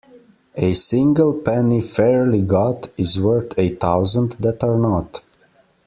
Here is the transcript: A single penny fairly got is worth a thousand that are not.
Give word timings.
A 0.55 0.73
single 0.73 1.31
penny 1.35 1.79
fairly 1.79 2.41
got 2.41 2.89
is 2.97 3.21
worth 3.21 3.53
a 3.55 3.75
thousand 3.75 4.31
that 4.39 4.63
are 4.63 4.79
not. 4.79 5.21